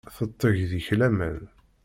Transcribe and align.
Tetteg 0.15 0.57
deg-k 0.71 0.89
laman. 0.99 1.39